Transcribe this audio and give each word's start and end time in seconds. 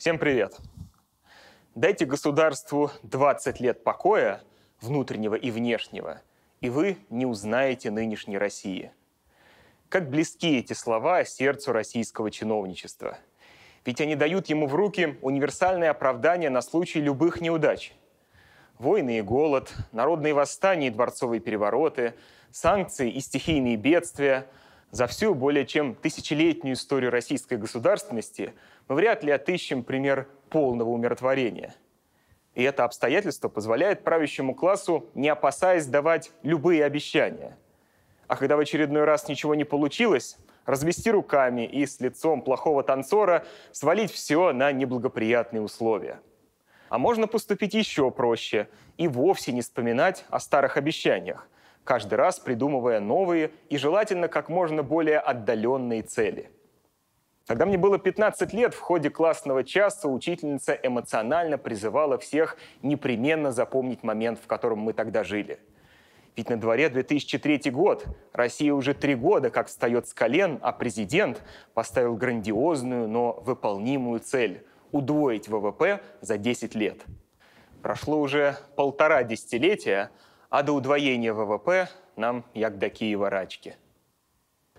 Всем 0.00 0.16
привет! 0.16 0.56
Дайте 1.74 2.06
государству 2.06 2.90
20 3.02 3.60
лет 3.60 3.84
покоя, 3.84 4.40
внутреннего 4.80 5.34
и 5.34 5.50
внешнего, 5.50 6.22
и 6.62 6.70
вы 6.70 6.96
не 7.10 7.26
узнаете 7.26 7.90
нынешней 7.90 8.38
России. 8.38 8.92
Как 9.90 10.08
близки 10.08 10.56
эти 10.56 10.72
слова 10.72 11.22
сердцу 11.24 11.72
российского 11.72 12.30
чиновничества. 12.30 13.18
Ведь 13.84 14.00
они 14.00 14.16
дают 14.16 14.46
ему 14.46 14.66
в 14.68 14.74
руки 14.74 15.18
универсальное 15.20 15.90
оправдание 15.90 16.48
на 16.48 16.62
случай 16.62 17.02
любых 17.02 17.42
неудач. 17.42 17.92
Войны 18.78 19.18
и 19.18 19.20
голод, 19.20 19.70
народные 19.92 20.32
восстания 20.32 20.86
и 20.86 20.90
дворцовые 20.90 21.40
перевороты, 21.40 22.14
санкции 22.50 23.10
и 23.10 23.20
стихийные 23.20 23.76
бедствия– 23.76 24.46
за 24.90 25.06
всю 25.06 25.34
более 25.34 25.66
чем 25.66 25.94
тысячелетнюю 25.94 26.74
историю 26.74 27.10
российской 27.10 27.56
государственности 27.56 28.54
мы 28.88 28.96
вряд 28.96 29.22
ли 29.22 29.30
отыщем 29.30 29.84
пример 29.84 30.28
полного 30.48 30.90
умиротворения. 30.90 31.74
И 32.54 32.62
это 32.62 32.84
обстоятельство 32.84 33.48
позволяет 33.48 34.02
правящему 34.02 34.54
классу, 34.54 35.08
не 35.14 35.28
опасаясь 35.28 35.86
давать 35.86 36.32
любые 36.42 36.84
обещания. 36.84 37.56
А 38.26 38.36
когда 38.36 38.56
в 38.56 38.60
очередной 38.60 39.04
раз 39.04 39.28
ничего 39.28 39.54
не 39.54 39.64
получилось, 39.64 40.36
развести 40.66 41.10
руками 41.10 41.66
и 41.66 41.86
с 41.86 42.00
лицом 42.00 42.42
плохого 42.42 42.82
танцора 42.82 43.44
свалить 43.72 44.12
все 44.12 44.52
на 44.52 44.72
неблагоприятные 44.72 45.62
условия. 45.62 46.20
А 46.88 46.98
можно 46.98 47.28
поступить 47.28 47.74
еще 47.74 48.10
проще 48.10 48.68
и 48.96 49.06
вовсе 49.06 49.52
не 49.52 49.62
вспоминать 49.62 50.24
о 50.28 50.40
старых 50.40 50.76
обещаниях, 50.76 51.48
каждый 51.84 52.14
раз 52.14 52.38
придумывая 52.38 53.00
новые 53.00 53.50
и 53.68 53.76
желательно 53.76 54.28
как 54.28 54.48
можно 54.48 54.82
более 54.82 55.18
отдаленные 55.18 56.02
цели. 56.02 56.50
Когда 57.46 57.66
мне 57.66 57.78
было 57.78 57.98
15 57.98 58.52
лет, 58.52 58.74
в 58.74 58.78
ходе 58.78 59.10
классного 59.10 59.64
часа 59.64 60.08
учительница 60.08 60.72
эмоционально 60.72 61.58
призывала 61.58 62.16
всех 62.16 62.56
непременно 62.80 63.50
запомнить 63.50 64.04
момент, 64.04 64.38
в 64.38 64.46
котором 64.46 64.78
мы 64.78 64.92
тогда 64.92 65.24
жили. 65.24 65.58
Ведь 66.36 66.48
на 66.48 66.60
дворе 66.60 66.88
2003 66.88 67.70
год, 67.72 68.06
Россия 68.32 68.72
уже 68.72 68.94
три 68.94 69.16
года 69.16 69.50
как 69.50 69.66
встает 69.66 70.06
с 70.06 70.14
колен, 70.14 70.60
а 70.62 70.70
президент 70.70 71.42
поставил 71.74 72.14
грандиозную, 72.14 73.08
но 73.08 73.32
выполнимую 73.44 74.20
цель– 74.20 74.64
удвоить 74.92 75.48
ВВП 75.48 76.00
за 76.20 76.38
10 76.38 76.74
лет. 76.74 77.00
Прошло 77.82 78.20
уже 78.20 78.56
полтора 78.76 79.22
десятилетия, 79.22 80.10
а 80.50 80.64
до 80.64 80.72
удвоения 80.72 81.32
ВВП 81.32 81.88
нам 82.16 82.44
як 82.54 82.78
до 82.78 82.90
Киева 82.90 83.30
рачки. 83.30 83.76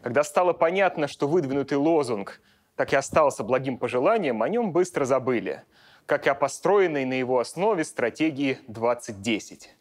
Когда 0.02 0.23
стало 0.23 0.53
понятно, 0.53 1.08
что 1.08 1.27
выдвинутый 1.27 1.77
лозунг 1.77 2.41
так 2.75 2.94
и 2.94 2.95
остался 2.95 3.44
благим 3.44 3.77
пожеланием, 3.77 4.44
о 4.44 4.49
нем 4.49 4.73
быстро 4.73 5.05
забыли, 5.05 5.64
как 6.05 6.27
и 6.27 6.30
о 6.30 6.36
построенной 6.36 7.05
на 7.05 7.14
его 7.14 7.39
основе 7.39 7.83
стратегии 7.83 8.59
2010. 8.67 9.75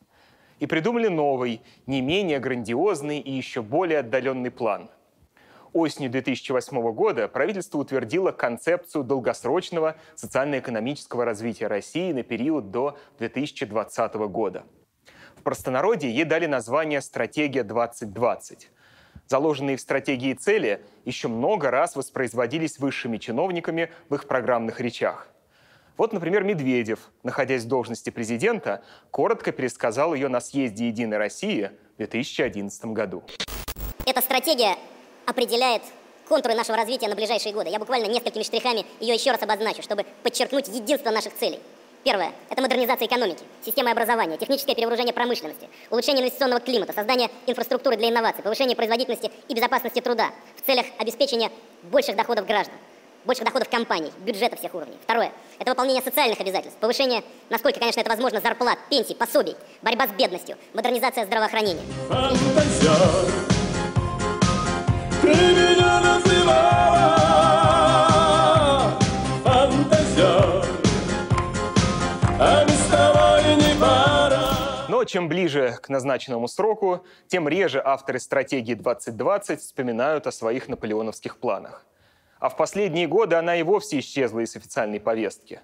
И 0.60 0.66
придумали 0.66 1.08
новый, 1.08 1.62
не 1.86 2.02
менее 2.02 2.38
грандиозный 2.38 3.18
и 3.18 3.32
еще 3.32 3.62
более 3.62 4.00
отдаленный 4.00 4.50
план. 4.50 4.90
Осенью 5.72 6.10
2008 6.10 6.92
года 6.92 7.26
правительство 7.28 7.78
утвердило 7.78 8.32
концепцию 8.32 9.04
долгосрочного 9.04 9.96
социально-экономического 10.14 11.24
развития 11.24 11.68
России 11.68 12.12
на 12.12 12.22
период 12.22 12.70
до 12.70 12.98
2020 13.18 14.14
года– 14.14 14.64
в 15.40 15.42
простонародье 15.42 16.10
ей 16.10 16.24
дали 16.24 16.46
название 16.46 17.00
«Стратегия 17.00 17.62
2020». 17.62 18.66
Заложенные 19.26 19.76
в 19.76 19.80
стратегии 19.80 20.34
цели 20.34 20.84
еще 21.04 21.28
много 21.28 21.70
раз 21.70 21.96
воспроизводились 21.96 22.78
высшими 22.78 23.16
чиновниками 23.16 23.90
в 24.10 24.16
их 24.16 24.28
программных 24.28 24.80
речах. 24.80 25.28
Вот, 25.96 26.12
например, 26.12 26.44
Медведев, 26.44 27.10
находясь 27.22 27.64
в 27.64 27.68
должности 27.68 28.10
президента, 28.10 28.82
коротко 29.10 29.52
пересказал 29.52 30.14
ее 30.14 30.28
на 30.28 30.40
съезде 30.40 30.88
«Единой 30.88 31.16
России» 31.16 31.70
в 31.94 31.98
2011 31.98 32.84
году. 32.86 33.22
Эта 34.06 34.20
стратегия 34.20 34.76
определяет 35.26 35.82
контуры 36.28 36.54
нашего 36.54 36.76
развития 36.76 37.08
на 37.08 37.14
ближайшие 37.14 37.54
годы. 37.54 37.70
Я 37.70 37.78
буквально 37.78 38.06
несколькими 38.06 38.42
штрихами 38.42 38.84
ее 39.00 39.14
еще 39.14 39.30
раз 39.30 39.42
обозначу, 39.42 39.82
чтобы 39.82 40.04
подчеркнуть 40.22 40.68
единство 40.68 41.10
наших 41.10 41.34
целей. 41.34 41.60
Первое– 42.02 42.32
это 42.50 42.62
модернизация 42.62 43.06
экономики, 43.06 43.42
системы 43.62 43.90
образования, 43.90 44.38
техническое 44.38 44.74
перевооружение 44.74 45.12
промышленности, 45.12 45.68
улучшение 45.90 46.22
инвестиционного 46.22 46.60
климата, 46.60 46.94
создание 46.94 47.28
инфраструктуры 47.46 47.98
для 47.98 48.08
инноваций, 48.08 48.42
повышение 48.42 48.74
производительности 48.74 49.30
и 49.48 49.54
безопасности 49.54 50.00
труда 50.00 50.30
в 50.56 50.64
целях 50.64 50.86
обеспечения 50.98 51.50
больших 51.82 52.16
доходов 52.16 52.46
граждан, 52.46 52.74
больших 53.26 53.44
доходов 53.44 53.68
компаний, 53.68 54.10
бюджета 54.20 54.56
всех 54.56 54.74
уровней. 54.74 54.96
Второе– 55.02 55.30
это 55.58 55.72
выполнение 55.72 56.02
социальных 56.02 56.40
обязательств, 56.40 56.78
повышение, 56.80 57.22
насколько, 57.50 57.78
конечно, 57.78 58.00
это 58.00 58.08
возможно, 58.08 58.40
зарплат, 58.40 58.78
пенсий, 58.88 59.14
пособий, 59.14 59.54
борьба 59.82 60.06
с 60.06 60.10
бедностью, 60.12 60.56
модернизация 60.72 61.26
здравоохранения. 61.26 61.82
Чем 75.10 75.28
ближе 75.28 75.76
к 75.82 75.88
назначенному 75.88 76.48
сроку, 76.48 77.04
тем 77.26 77.48
реже 77.48 77.82
авторы 77.84 78.20
стратегии 78.20 78.74
2020 78.74 79.60
вспоминают 79.60 80.26
о 80.26 80.32
своих 80.32 80.68
наполеоновских 80.68 81.38
планах. 81.38 81.84
А 82.38 82.48
в 82.48 82.56
последние 82.56 83.06
годы 83.06 83.36
она 83.36 83.56
и 83.56 83.62
вовсе 83.62 83.98
исчезла 83.98 84.40
из 84.40 84.56
официальной 84.56 85.00
повестки. 85.00 85.60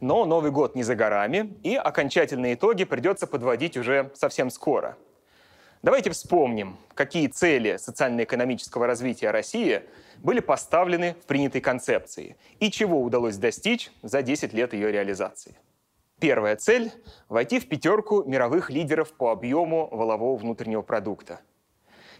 Но 0.00 0.24
Новый 0.24 0.50
год 0.50 0.74
не 0.74 0.82
за 0.82 0.94
горами, 0.94 1.54
и 1.62 1.74
окончательные 1.74 2.54
итоги 2.54 2.84
придется 2.84 3.26
подводить 3.26 3.76
уже 3.76 4.10
совсем 4.14 4.48
скоро. 4.48 4.96
Давайте 5.82 6.10
вспомним, 6.10 6.76
какие 6.94 7.28
цели 7.28 7.76
социально-экономического 7.76 8.86
развития 8.86 9.30
России 9.30 9.82
были 10.16 10.40
поставлены 10.40 11.14
в 11.22 11.26
принятой 11.26 11.60
концепции 11.60 12.36
и 12.58 12.70
чего 12.70 13.00
удалось 13.02 13.36
достичь 13.36 13.92
за 14.02 14.22
10 14.22 14.52
лет 14.54 14.72
ее 14.72 14.90
реализации. 14.90 15.56
Первая 16.20 16.56
цель– 16.56 16.90
войти 17.28 17.60
в 17.60 17.68
пятерку 17.68 18.24
мировых 18.24 18.70
лидеров 18.70 19.12
по 19.12 19.30
объему 19.30 19.88
волового 19.92 20.36
внутреннего 20.36 20.82
продукта. 20.82 21.40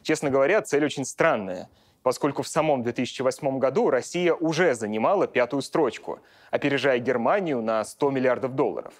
Честно 0.03 0.31
говоря, 0.31 0.62
цель 0.62 0.84
очень 0.84 1.04
странная, 1.04 1.69
поскольку 2.04 2.42
в 2.42 2.48
самом 2.48 2.84
2008 2.84 3.58
году 3.58 3.91
Россия 3.91 4.34
уже 4.34 4.76
занимала 4.76 5.26
пятую 5.26 5.62
строчку, 5.62 6.20
опережая 6.53 7.00
Германию 7.00 7.60
на 7.60 7.84
100 7.84 8.10
миллиардов 8.12 8.54
долларов. 8.54 8.94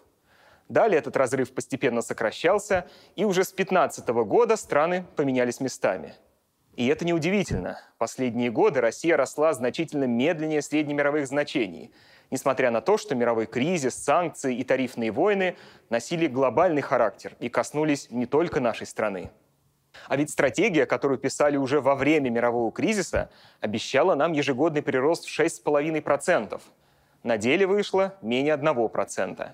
Далее 0.69 0.99
этот 0.99 1.17
разрыв 1.17 1.55
постепенно 1.55 2.03
сокращался, 2.03 2.89
и 3.15 3.25
уже 3.25 3.45
с 3.45 3.53
2015 3.53 4.09
года 4.09 4.57
страны 4.57 5.07
поменялись 5.15 5.61
местами. 5.61 6.15
И 6.75 6.89
это 6.89 7.05
неудивительно. 7.05 7.81
Последние 7.99 8.51
годы 8.51 8.81
Россия 8.81 9.17
росла 9.17 9.53
значительно 9.53 10.05
медленнее 10.05 10.61
среднемировых 10.61 11.29
значений– 11.29 11.93
несмотря 12.31 12.71
на 12.71 12.81
то, 12.81 12.97
что 12.97 13.15
мировой 13.15 13.47
кризис, 13.47 13.95
санкции 13.95 14.57
и 14.57 14.65
тарифные 14.65 15.11
войны 15.11 15.57
носили 15.91 16.27
глобальный 16.27 16.83
характер 16.83 17.35
и 17.41 17.49
коснулись 17.49 18.11
не 18.11 18.27
только 18.27 18.61
нашей 18.61 18.87
страны. 18.87 19.31
А 20.07 20.17
ведь 20.17 20.31
стратегия, 20.31 20.87
которую 20.87 21.19
писали 21.19 21.57
уже 21.57 21.81
во 21.81 21.95
время 21.95 22.31
мирового 22.31 22.71
кризиса, 22.71 23.31
обещала 23.61 24.15
нам 24.15 24.33
ежегодный 24.33 24.83
прирост 24.83 25.27
в 25.27 25.41
6,5%. 25.41 26.61
На 27.23 27.37
деле 27.37 27.67
вышло 27.67 28.15
менее 28.23 28.55
1%. 28.55 29.49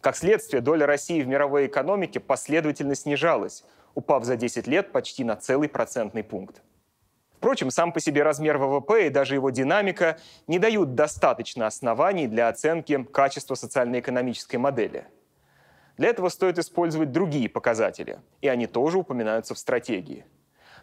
Как 0.00 0.16
следствие, 0.16 0.60
доля 0.60 0.86
России 0.86 1.20
в 1.20 1.26
мировой 1.26 1.66
экономике 1.66 2.20
последовательно 2.20 2.94
снижалась, 2.94 3.64
упав 3.94 4.24
за 4.24 4.36
10 4.36 4.66
лет 4.66 4.92
почти 4.92 5.24
на 5.24 5.36
целый 5.36 5.68
процентный 5.68 6.22
пункт. 6.22 6.62
Впрочем, 7.36 7.70
сам 7.70 7.92
по 7.92 8.00
себе 8.00 8.22
размер 8.22 8.56
ВВП 8.58 9.06
и 9.06 9.10
даже 9.10 9.34
его 9.34 9.50
динамика 9.50 10.18
не 10.46 10.58
дают 10.58 10.94
достаточно 10.94 11.66
оснований 11.66 12.26
для 12.26 12.48
оценки 12.48 13.04
качества 13.04 13.54
социально-экономической 13.54 14.56
модели. 14.56 15.06
Для 15.98 16.08
этого 16.08 16.28
стоит 16.30 16.58
использовать 16.58 17.12
другие 17.12 17.48
показатели, 17.48 18.20
и 18.40 18.48
они 18.48 18.66
тоже 18.66 18.98
упоминаются 18.98 19.54
в 19.54 19.58
стратегии. 19.58 20.24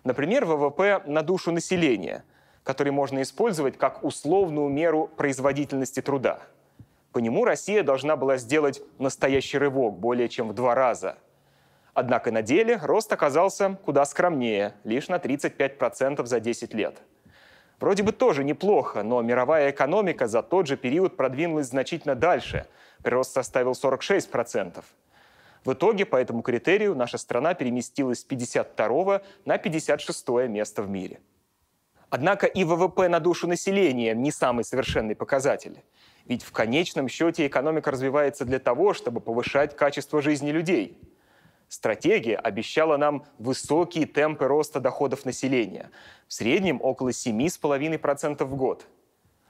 Например, 0.04 0.46
ВВП 0.46 1.02
на 1.06 1.24
душу 1.24 1.52
населения, 1.52 2.24
который 2.64 2.92
можно 2.92 3.22
использовать 3.22 3.78
как 3.78 4.04
условную 4.04 4.70
меру 4.70 5.08
производительности 5.08 6.02
труда. 6.02 6.40
По 7.12 7.20
нему 7.20 7.46
Россия 7.46 7.84
должна 7.84 8.16
была 8.16 8.38
сделать 8.38 8.82
настоящий 9.00 9.58
рывок 9.58 9.98
более 9.98 10.30
чем 10.30 10.50
в 10.50 10.54
два 10.54 10.76
раза– 10.76 11.18
Однако 11.94 12.32
на 12.32 12.42
деле 12.42 12.80
рост 12.82 13.12
оказался 13.14 13.78
куда 13.86 14.06
скромнее, 14.06 14.74
лишь 14.84 15.10
на 15.10 15.16
35% 15.16 16.26
за 16.26 16.40
10 16.40 16.74
лет. 16.74 17.02
Вроде 17.80 18.02
бы 18.02 18.12
тоже 18.12 18.44
неплохо, 18.44 19.04
но 19.04 19.22
мировая 19.22 19.70
экономика 19.70 20.28
за 20.28 20.42
тот 20.42 20.68
же 20.68 20.78
период 20.78 21.18
продвинулась 21.18 21.68
значительно 21.68 22.16
дальше. 22.16 22.66
Прирост 23.04 23.34
составил 23.34 23.72
46%. 23.74 24.84
В 25.66 25.74
итоге 25.74 26.06
по 26.06 26.16
этому 26.16 26.42
критерию 26.42 26.96
наша 26.96 27.18
страна 27.18 27.54
переместилась 27.54 28.22
с 28.22 28.24
52 28.24 29.22
на 29.46 29.58
56 29.58 30.28
место 30.50 30.82
в 30.82 30.90
мире. 30.90 31.20
Однако 32.10 32.48
и 32.48 32.64
ВВП 32.64 33.08
на 33.08 33.20
душу 33.20 33.48
населения 33.48 34.14
не 34.14 34.32
самый 34.32 34.64
совершенный 34.64 35.16
показатель. 35.16 35.82
Ведь 36.26 36.44
в 36.44 36.52
конечном 36.52 37.08
счете 37.08 37.48
экономика 37.48 37.92
развивается 37.92 38.46
для 38.46 38.60
того, 38.60 38.94
чтобы 38.94 39.20
повышать 39.20 39.76
качество 39.76 40.22
жизни 40.22 40.52
людей. 40.52 40.98
Стратегия 41.74 42.36
обещала 42.36 42.98
нам 42.98 43.26
высокие 43.40 44.06
темпы 44.06 44.46
роста 44.46 44.80
доходов 44.80 45.26
населения, 45.26 45.90
в 46.28 46.34
среднем 46.34 46.80
около 46.80 47.10
7,5% 47.10 48.46
в 48.46 48.56
год. 48.56 48.86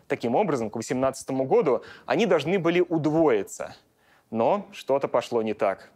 Таким 0.08 0.36
образом, 0.36 0.70
к 0.70 0.74
2018 0.74 1.32
году 1.32 1.84
они 2.06 2.26
должны 2.26 2.60
были 2.60 2.80
удвоиться. 2.80 3.76
Но 4.32 4.70
что-то 4.72 5.10
пошло 5.10 5.42
не 5.42 5.54
так. 5.54 5.92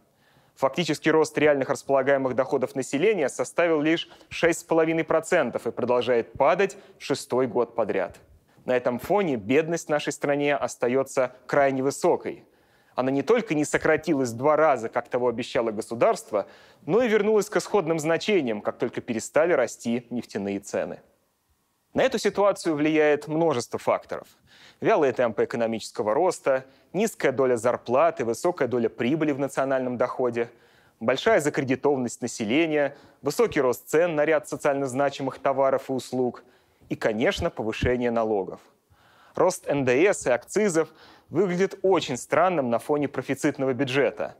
Фактический 0.56 1.10
рост 1.10 1.38
реальных 1.38 1.70
располагаемых 1.70 2.34
доходов 2.34 2.74
населения 2.74 3.30
составил 3.30 3.80
лишь 3.80 4.10
6,5% 4.28 5.66
и 5.66 5.72
продолжает 5.72 6.34
падать 6.34 6.76
шестой 6.98 7.46
год 7.46 7.74
подряд. 7.74 8.18
На 8.66 8.76
этом 8.76 8.98
фоне 8.98 9.36
бедность 9.36 9.86
в 9.86 9.90
нашей 9.90 10.12
стране 10.12 10.54
остается 10.54 11.32
крайне 11.46 11.82
высокой. 11.82 12.44
Она 12.98 13.12
не 13.12 13.22
только 13.22 13.54
не 13.54 13.64
сократилась 13.64 14.32
два 14.32 14.56
раза, 14.56 14.88
как 14.88 15.06
того 15.06 15.28
обещало 15.28 15.70
государство, 15.70 16.48
но 16.84 17.00
и 17.00 17.06
вернулась 17.08 17.48
к 17.48 17.56
исходным 17.56 18.00
значениям, 18.00 18.60
как 18.60 18.76
только 18.76 19.00
перестали 19.00 19.52
расти 19.52 20.04
нефтяные 20.10 20.58
цены. 20.58 20.98
На 21.94 22.02
эту 22.02 22.18
ситуацию 22.18 22.74
влияет 22.74 23.28
множество 23.28 23.78
факторов. 23.78 24.26
Вялые 24.80 25.12
темпы 25.12 25.44
экономического 25.44 26.12
роста, 26.12 26.64
низкая 26.92 27.30
доля 27.30 27.54
зарплаты, 27.54 28.24
высокая 28.24 28.66
доля 28.66 28.88
прибыли 28.88 29.30
в 29.30 29.38
национальном 29.38 29.96
доходе, 29.96 30.50
большая 30.98 31.38
закредитованность 31.38 32.20
населения, 32.20 32.96
высокий 33.22 33.60
рост 33.60 33.88
цен 33.88 34.16
на 34.16 34.24
ряд 34.24 34.48
социально 34.48 34.88
значимых 34.88 35.38
товаров 35.38 35.88
и 35.88 35.92
услуг– 35.92 36.42
и, 36.88 36.96
конечно, 36.96 37.50
повышение 37.50 38.10
налогов. 38.10 38.60
Рост 39.34 39.68
НДС 39.70 40.26
и 40.26 40.30
акцизов 40.30 40.88
выглядит 41.30 41.78
очень 41.82 42.16
странным 42.16 42.70
на 42.70 42.78
фоне 42.78 43.08
профицитного 43.08 43.72
бюджета. 43.72 44.36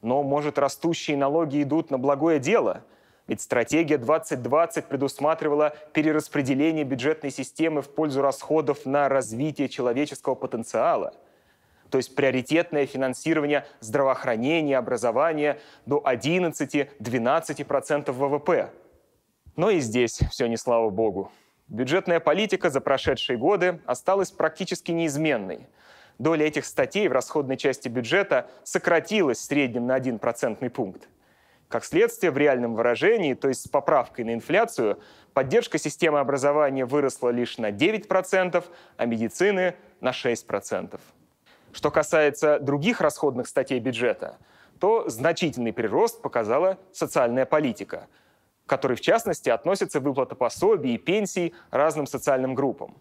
Но, 0.00 0.22
может, 0.22 0.58
растущие 0.58 1.16
налоги 1.16 1.62
идут 1.62 1.90
на 1.90 1.98
благое 1.98 2.38
дело? 2.38 2.84
Ведь 3.28 3.40
стратегия 3.40 3.98
2020 3.98 4.86
предусматривала 4.86 5.74
перераспределение 5.92 6.84
бюджетной 6.84 7.30
системы 7.30 7.80
в 7.80 7.88
пользу 7.88 8.20
расходов 8.20 8.84
на 8.84 9.08
развитие 9.08 9.68
человеческого 9.68 10.34
потенциала. 10.34 11.14
То 11.88 11.98
есть 11.98 12.16
приоритетное 12.16 12.86
финансирование 12.86 13.64
здравоохранения, 13.80 14.78
образования 14.78 15.60
до 15.86 16.02
11-12% 16.04 18.10
ВВП. 18.10 18.70
Но 19.56 19.70
и 19.70 19.80
здесь 19.80 20.20
все 20.30 20.48
не 20.48 20.56
слава 20.56 20.90
богу. 20.90 21.30
Бюджетная 21.68 22.18
политика 22.18 22.70
за 22.70 22.80
прошедшие 22.80 23.38
годы 23.38 23.80
осталась 23.86 24.30
практически 24.30 24.90
неизменной. 24.90 25.68
Доля 26.22 26.46
этих 26.46 26.66
статей 26.66 27.08
в 27.08 27.12
расходной 27.12 27.56
части 27.56 27.88
бюджета 27.88 28.48
сократилась 28.62 29.38
в 29.38 29.42
среднем 29.42 29.88
на 29.88 29.96
1 29.96 30.20
процентный 30.20 30.70
пункт. 30.70 31.08
Как 31.66 31.84
следствие, 31.84 32.30
в 32.30 32.38
реальном 32.38 32.76
выражении, 32.76 33.34
то 33.34 33.48
есть 33.48 33.62
с 33.62 33.66
поправкой 33.68 34.24
на 34.24 34.32
инфляцию, 34.32 35.00
поддержка 35.34 35.78
системы 35.78 36.20
образования 36.20 36.84
выросла 36.84 37.30
лишь 37.30 37.58
на 37.58 37.72
9%, 37.72 38.64
а 38.98 39.04
медицины– 39.04 39.74
на 40.00 40.10
6%. 40.10 41.00
Что 41.72 41.90
касается 41.90 42.60
других 42.60 43.00
расходных 43.00 43.48
статей 43.48 43.80
бюджета, 43.80 44.38
то 44.78 45.08
значительный 45.08 45.72
прирост 45.72 46.22
показала 46.22 46.78
социальная 46.92 47.46
политика– 47.46 48.06
которой, 48.66 48.94
в 48.94 49.00
частности, 49.00 49.50
относятся 49.50 49.98
выплата 49.98 50.34
пособий 50.36 50.94
и 50.94 50.98
пенсий 50.98 51.52
разным 51.70 52.06
социальным 52.06 52.54
группам. 52.54 52.96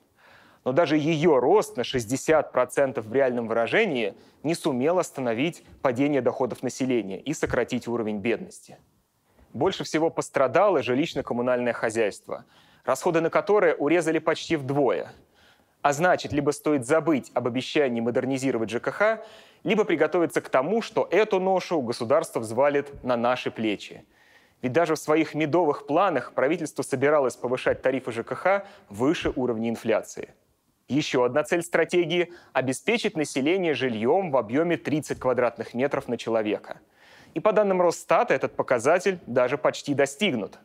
Но 0.64 0.74
даже 0.74 0.98
ее 0.98 1.40
рост 1.40 1.78
на 1.78 1.82
60% 1.82 3.02
в 3.02 3.14
реальном 3.14 3.48
выражении 3.48 4.14
не 4.44 4.54
сумел 4.54 5.00
остановить 5.00 5.64
падение 5.82 6.22
доходов 6.22 6.62
населения 6.62 7.20
и 7.20 7.34
сократить 7.34 7.88
уровень 7.88 8.20
бедности. 8.20 8.78
Больше 9.54 9.84
всего 9.84 10.10
пострадало 10.10 10.82
жилищно-коммунальное 10.82 11.74
хозяйство, 11.74 12.46
расходы 12.86 13.22
на 13.22 13.30
которое 13.30 13.74
урезали 13.76 14.20
почти 14.20 14.56
вдвое. 14.56 15.12
А 15.82 15.94
значит, 15.94 16.32
либо 16.32 16.52
стоит 16.52 16.86
забыть 16.86 17.32
об 17.34 17.48
обещании 17.48 18.02
модернизировать 18.02 18.70
ЖКХ, 18.70 19.20
либо 19.64 19.84
приготовиться 19.84 20.42
к 20.42 20.50
тому, 20.50 20.82
что 20.84 21.08
эту 21.10 21.40
ношу 21.40 21.82
государство 21.82 22.40
взвалит 22.40 23.04
на 23.04 23.18
наши 23.18 23.50
плечи– 23.50 24.06
ведь 24.62 24.74
даже 24.74 24.96
в 24.96 25.00
своих 25.00 25.34
медовых 25.34 25.88
планах 25.88 26.34
правительство 26.34 26.84
собиралось 26.84 27.36
повышать 27.36 27.82
тарифы 27.82 28.12
ЖКХ 28.12 28.64
выше 28.90 29.34
уровня 29.36 29.70
инфляции. 29.70 30.34
Еще 30.92 31.24
одна 31.24 31.44
цель 31.46 31.64
стратегии– 31.64 32.34
обеспечить 32.54 33.16
население 33.16 33.74
жильем 33.74 34.30
в 34.30 34.36
объеме 34.36 34.76
30 34.76 35.18
квадратных 35.18 35.74
метров 35.74 36.10
на 36.10 36.18
человека. 36.18 36.82
И 37.34 37.40
по 37.40 37.54
данным 37.54 37.82
Росстата 37.82 38.34
этот 38.34 38.58
показатель 38.58 39.18
даже 39.26 39.58
почти 39.58 39.94
достигнут. 39.94 40.60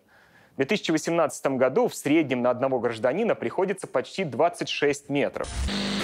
В 0.54 0.56
2018 0.56 1.46
году 1.58 1.86
в 1.86 1.94
среднем 1.94 2.42
на 2.42 2.50
одного 2.50 2.80
гражданина 2.80 3.36
приходится 3.36 3.86
почти 3.86 4.24
26 4.24 5.10
метров. 5.10 5.48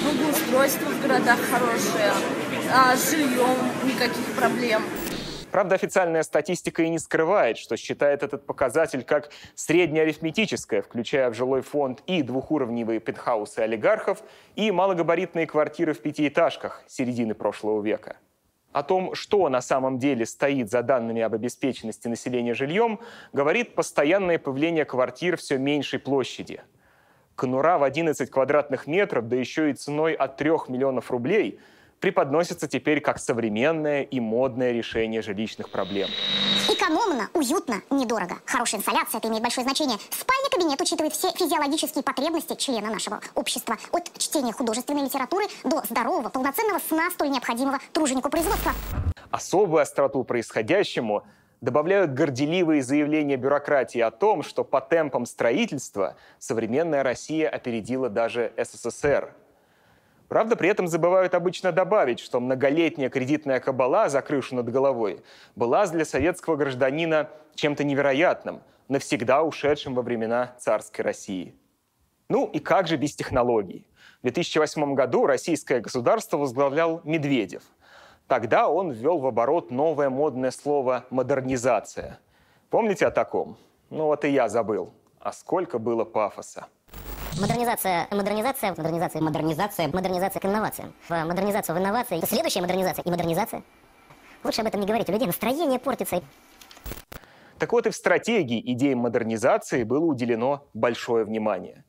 Благоустройство 0.05 0.89
в 0.89 1.03
городах 1.03 1.41
хорошее, 1.51 2.13
а 2.73 2.95
с 2.95 3.11
жильем 3.11 3.59
никаких 3.85 4.37
проблем. 4.37 4.85
Правда, 5.53 5.75
официальная 5.75 6.23
статистика 6.23 6.83
и 6.83 6.89
не 6.89 6.99
скрывает, 6.99 7.59
что 7.59 7.77
считает 7.77 8.23
этот 8.23 8.47
показатель 8.47 9.05
как 9.05 9.29
среднеарифметическое, 9.55 10.81
включая 10.81 11.29
в 11.29 11.35
жилой 11.35 11.61
фонд 11.61 12.03
и 12.07 12.23
двухуровневые 12.23 13.01
пентхаусы 13.01 13.59
олигархов, 13.59 14.23
и 14.57 14.71
малогабаритные 14.71 15.47
квартиры 15.47 15.93
в 15.93 16.01
пятиэтажках 16.01 16.83
середины 16.87 17.35
прошлого 17.35 17.83
века. 17.83 18.17
О 18.73 18.83
том, 18.83 19.15
что 19.15 19.51
на 19.51 19.61
самом 19.61 19.99
деле 19.99 20.25
стоит 20.25 20.71
за 20.71 20.83
данными 20.83 21.21
об 21.21 21.35
обеспеченности 21.35 22.09
населения 22.09 22.55
жильем, 22.55 23.01
говорит 23.35 23.75
постоянное 23.75 24.39
появление 24.39 24.87
квартир 24.87 25.37
все 25.37 25.59
меньшей 25.59 25.99
площади. 25.99 26.63
Конура 27.35 27.77
в 27.77 27.83
11 27.83 28.31
квадратных 28.31 28.87
метров, 28.87 29.29
да 29.29 29.37
еще 29.37 29.71
и 29.71 29.75
ценой 29.75 30.15
от 30.15 30.39
3 30.39 30.51
миллионов 30.69 31.11
рублей– 31.11 31.61
преподносится 32.03 32.67
теперь 32.67 33.01
как 33.01 33.21
современное 33.21 34.03
и 34.03 34.19
модное 34.19 34.73
решение 34.73 35.23
жилищных 35.23 35.71
проблем. 35.71 36.11
Экономно, 36.69 37.31
уютно, 37.33 37.77
недорого. 37.91 38.39
Хорошая 38.45 38.81
инсоляция, 38.81 39.19
это 39.19 39.29
имеет 39.29 39.43
большое 39.43 39.65
значение. 39.65 39.97
Спальный 40.11 40.51
кабинет 40.51 40.81
учитывает 40.81 41.15
все 41.15 41.31
физиологические 41.31 42.03
потребности 42.03 42.57
члена 42.57 42.91
нашего 42.91 43.21
общества. 43.37 43.77
От 43.93 44.13
чтения 44.19 44.53
художественной 44.53 45.05
литературы 45.05 45.45
до 45.63 45.83
здорового, 45.89 46.29
полноценного 46.29 46.81
сна, 46.81 47.09
столь 47.13 47.31
необходимого 47.31 47.79
труженику 47.93 48.29
производства. 48.31 48.73
Особую 49.31 49.83
остроту 49.83 50.25
происходящему 50.25 51.23
добавляют 51.61 52.15
горделивые 52.15 52.83
заявления 52.83 53.37
бюрократии 53.37 54.01
о 54.01 54.11
том, 54.11 54.43
что 54.43 54.65
по 54.65 54.81
темпам 54.81 55.25
строительства 55.25 56.17
современная 56.41 57.05
Россия 57.05 57.49
опередила 57.49 58.09
даже 58.09 58.53
СССР– 58.57 59.33
Правда, 60.33 60.57
при 60.57 60.71
этом 60.71 60.89
забывают 60.89 61.35
обычно 61.35 61.73
добавить, 61.73 62.19
что 62.19 62.41
многолетняя 62.41 63.11
кредитная 63.11 63.61
кабала 63.61 64.09
за 64.09 64.23
крышу 64.23 64.55
над 64.55 64.67
головой 64.71 65.21
была 65.57 65.87
для 65.87 66.07
советского 66.07 66.57
гражданина 66.57 67.29
чем-то 67.55 67.85
невероятным, 67.85 68.63
навсегда 68.89 69.43
ушедшим 69.43 69.95
во 69.95 70.01
времена 70.01 70.55
царской 70.59 71.05
России. 71.05 71.55
Ну 72.31 72.47
и 72.47 72.61
как 72.61 72.89
же 72.89 72.97
без 72.97 73.15
технологий? 73.15 73.87
В 74.21 74.23
2008 74.23 74.95
году 74.95 75.27
российское 75.27 75.81
государство 75.81 76.39
возглавлял 76.39 77.03
Медведев. 77.05 77.65
Тогда 78.27 78.71
он 78.71 78.91
ввел 78.91 79.19
в 79.19 79.27
оборот 79.27 79.71
новое 79.71 80.09
модное 80.09 80.51
слово 80.51 81.05
«модернизация». 81.11 82.21
Помните 82.71 83.05
о 83.05 83.11
таком? 83.11 83.59
Ну 83.91 84.07
вот 84.07 84.25
и 84.25 84.31
я 84.31 84.49
забыл. 84.49 84.95
А 85.21 85.31
сколько 85.31 85.79
было 85.79 86.07
пафоса. 86.07 86.69
Модернизация, 87.41 88.09
модернизация, 88.11 88.75
модернизация, 88.77 89.23
модернизация, 89.23 89.89
модернизация 89.89 90.41
к 90.41 90.45
инновациям. 90.45 90.93
В 91.09 91.25
модернизацию 91.25 91.75
в 91.75 91.79
инновации. 91.79 92.21
Следующая 92.27 92.61
модернизация 92.61 93.03
и 93.03 93.11
модернизация. 93.11 93.63
Лучше 94.45 94.61
об 94.61 94.67
этом 94.67 94.81
не 94.81 94.87
говорить, 94.87 95.09
у 95.09 95.13
людей 95.13 95.27
настроение 95.27 95.79
портится. 95.79 96.23
Так 97.59 97.73
вот 97.73 97.87
и 97.87 97.91
в 97.91 97.97
стратегии 97.97 98.61
идеям 98.73 98.99
модернизации 98.99 99.83
было 99.83 100.05
уделено 100.05 100.69
большое 100.75 101.25
внимание. 101.25 101.85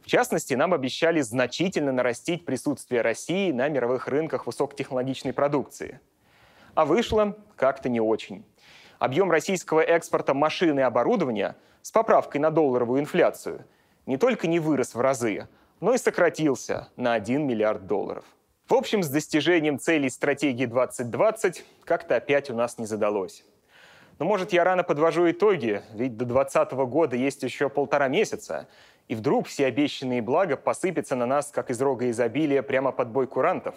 В 0.00 0.06
частности, 0.06 0.54
нам 0.54 0.72
обещали 0.72 1.22
значительно 1.22 1.90
нарастить 1.90 2.44
присутствие 2.44 3.00
России 3.00 3.50
на 3.50 3.68
мировых 3.68 4.06
рынках 4.06 4.46
высокотехнологичной 4.46 5.32
продукции. 5.32 5.98
А 6.74 6.84
вышло 6.84 7.36
как-то 7.56 7.88
не 7.88 8.00
очень. 8.00 8.44
Объем 9.00 9.30
российского 9.30 9.80
экспорта 9.80 10.34
машин 10.34 10.78
и 10.78 10.82
оборудования 10.82 11.56
с 11.82 11.90
поправкой 11.90 12.40
на 12.40 12.50
долларовую 12.50 13.00
инфляцию– 13.00 13.66
не 14.06 14.16
только 14.16 14.46
не 14.46 14.60
вырос 14.60 14.94
в 14.94 15.00
разы, 15.00 15.48
но 15.80 15.94
и 15.94 15.98
сократился 15.98 16.88
на 16.96 17.14
1 17.14 17.46
миллиард 17.46 17.86
долларов. 17.86 18.24
В 18.68 18.74
общем, 18.74 19.02
с 19.02 19.08
достижением 19.08 19.78
целей 19.78 20.08
стратегии 20.08 20.64
2020 20.64 21.64
как-то 21.84 22.16
опять 22.16 22.48
у 22.50 22.54
нас 22.54 22.78
не 22.78 22.86
задалось. 22.86 23.44
Но, 24.18 24.24
может, 24.24 24.52
я 24.52 24.64
рано 24.64 24.84
подвожу 24.84 25.30
итоги, 25.30 25.82
ведь 25.92 26.16
до 26.16 26.24
2020 26.24 26.72
года 26.88 27.16
есть 27.16 27.42
еще 27.42 27.68
полтора 27.68 28.08
месяца, 28.08 28.68
И 29.06 29.14
вдруг 29.14 29.48
все 29.48 29.66
обещанные 29.66 30.22
блага 30.22 30.56
посыпятся 30.56 31.14
на 31.14 31.26
нас, 31.26 31.50
как 31.50 31.70
из 31.70 31.78
рога 31.82 32.08
изобилия, 32.08 32.62
прямо 32.62 32.90
под 32.90 33.08
бой 33.08 33.26
курантов. 33.26 33.74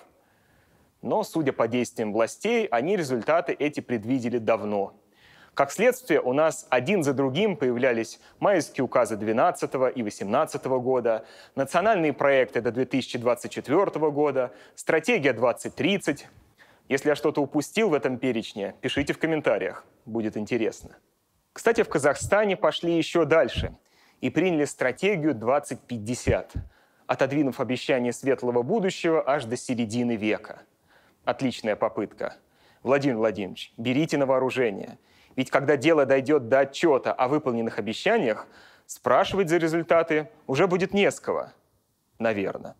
Но, 1.01 1.23
судя 1.23 1.51
по 1.51 1.67
действиям 1.67 2.13
властей, 2.13 2.65
они 2.67 2.95
результаты 2.95 3.51
эти 3.51 3.81
предвидели 3.81 4.37
давно. 4.37 4.93
Как 5.57 5.71
следствие, 5.71 6.21
у 6.21 6.33
нас 6.33 6.67
один 6.69 7.01
за 7.01 7.13
другим 7.13 7.57
появлялись 7.57 8.19
майские 8.37 8.85
указы 8.85 9.17
12 9.17 9.71
и 9.95 10.03
18 10.03 10.65
года, 10.65 11.25
национальные 11.55 12.13
проекты 12.13 12.61
до 12.61 12.71
2024 12.71 14.11
года, 14.11 14.53
стратегия 14.75 15.33
2030. 15.33 16.27
Если 16.89 17.09
я 17.09 17.15
что-то 17.15 17.41
упустил 17.41 17.89
в 17.89 17.95
этом 17.95 18.19
перечне, 18.19 18.75
пишите 18.81 19.13
в 19.13 19.17
комментариях, 19.17 19.83
будет 20.05 20.37
интересно. 20.37 20.95
Кстати, 21.53 21.81
в 21.81 21.89
Казахстане 21.89 22.55
пошли 22.55 22.95
еще 22.95 23.25
дальше 23.25 23.75
и 24.21 24.29
приняли 24.29 24.65
стратегию 24.65 25.33
2050, 25.33 26.53
отодвинув 27.07 27.59
обещание 27.59 28.13
светлого 28.13 28.61
будущего 28.61 29.27
аж 29.27 29.45
до 29.45 29.57
середины 29.57 30.17
века. 30.17 30.61
Отличная 31.25 31.75
попытка. 31.75 32.35
Владимир 32.83 33.17
Владимирович, 33.17 33.73
берите 33.75 34.19
на 34.19 34.27
вооружение. 34.27 34.99
Ведь 35.37 35.51
когда 35.51 35.77
дело 35.77 36.05
дойдет 36.05 36.49
до 36.49 36.59
отчета 36.59 37.13
о 37.13 37.29
выполненных 37.29 37.79
обещаниях, 37.79 38.47
спрашивать 38.87 39.49
за 39.49 39.57
результаты 39.57 40.29
уже 40.47 40.67
будет 40.67 40.93
не 40.93 41.09
с 41.09 41.19
кого. 41.19 41.51
Наверное. 42.19 42.75